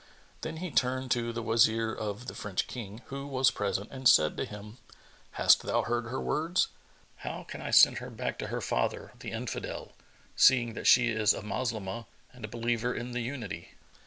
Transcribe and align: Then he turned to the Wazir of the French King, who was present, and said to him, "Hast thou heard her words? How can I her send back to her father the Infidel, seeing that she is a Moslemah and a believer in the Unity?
Then 0.41 0.57
he 0.57 0.71
turned 0.71 1.11
to 1.11 1.31
the 1.31 1.43
Wazir 1.43 1.93
of 1.93 2.25
the 2.25 2.33
French 2.33 2.65
King, 2.65 3.03
who 3.13 3.27
was 3.27 3.51
present, 3.51 3.91
and 3.91 4.09
said 4.09 4.35
to 4.35 4.45
him, 4.45 4.77
"Hast 5.33 5.61
thou 5.61 5.83
heard 5.83 6.05
her 6.05 6.19
words? 6.19 6.69
How 7.17 7.43
can 7.43 7.61
I 7.61 7.65
her 7.65 7.71
send 7.71 8.17
back 8.17 8.39
to 8.39 8.47
her 8.47 8.61
father 8.61 9.11
the 9.19 9.31
Infidel, 9.31 9.91
seeing 10.35 10.73
that 10.73 10.87
she 10.87 11.09
is 11.09 11.33
a 11.35 11.43
Moslemah 11.43 12.07
and 12.33 12.43
a 12.43 12.47
believer 12.47 12.95
in 12.95 13.11
the 13.11 13.21
Unity? 13.21 13.75